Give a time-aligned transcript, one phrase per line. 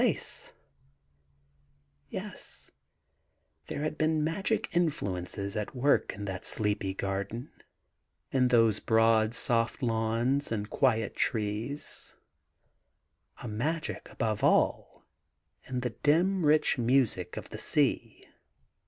[2.09, 2.71] Yes,
[3.67, 7.51] there had been magic in fluences at work in that sleepy garden,
[8.31, 12.15] in those broad, soft lawns and quiet trees,—
[13.43, 15.05] a magic, above all,
[15.65, 18.25] in the dim rich music of the sea.